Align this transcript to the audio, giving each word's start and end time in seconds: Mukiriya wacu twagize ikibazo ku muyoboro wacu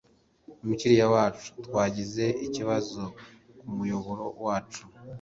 Mukiriya 0.65 1.05
wacu 1.13 1.47
twagize 1.65 2.25
ikibazo 2.45 3.01
ku 3.57 3.65
muyoboro 3.75 4.25
wacu 4.45 4.83